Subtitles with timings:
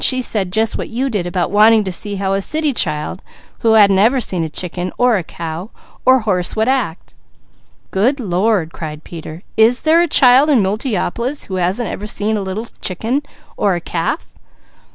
[0.03, 3.21] She said just what you did about wanting to see how a city child
[3.59, 5.69] who hadn't ever seen a chicken, or a cow,
[6.07, 7.13] or horse would act"
[7.91, 9.43] "Good Lord!" cried Peter.
[9.57, 13.21] "Is there a child in Multiopolis who hasn't ever seen a little chicken,
[13.57, 14.25] or a calf?"